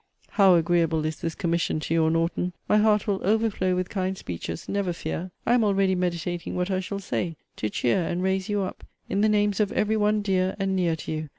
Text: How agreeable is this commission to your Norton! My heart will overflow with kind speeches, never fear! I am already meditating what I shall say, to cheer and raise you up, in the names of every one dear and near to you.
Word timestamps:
How 0.31 0.55
agreeable 0.55 1.05
is 1.05 1.17
this 1.21 1.35
commission 1.35 1.79
to 1.81 1.93
your 1.93 2.09
Norton! 2.09 2.53
My 2.67 2.77
heart 2.77 3.05
will 3.05 3.21
overflow 3.23 3.75
with 3.75 3.89
kind 3.91 4.17
speeches, 4.17 4.67
never 4.67 4.93
fear! 4.93 5.29
I 5.45 5.53
am 5.53 5.63
already 5.63 5.93
meditating 5.93 6.55
what 6.55 6.71
I 6.71 6.79
shall 6.79 6.97
say, 6.97 7.35
to 7.57 7.69
cheer 7.69 8.01
and 8.01 8.23
raise 8.23 8.49
you 8.49 8.61
up, 8.63 8.83
in 9.09 9.21
the 9.21 9.29
names 9.29 9.59
of 9.59 9.71
every 9.73 9.97
one 9.97 10.23
dear 10.23 10.55
and 10.57 10.75
near 10.75 10.95
to 10.95 11.11
you. 11.11 11.29